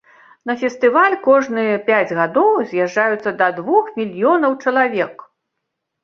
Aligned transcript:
На 0.49 0.53
фестываль 0.59 1.15
кожныя 1.25 1.75
пяць 1.89 2.15
гадоў 2.19 2.61
з'язджаюцца 2.71 3.33
да 3.41 3.47
двух 3.59 3.91
мільёнаў 3.99 4.57
чалавек. 4.65 5.15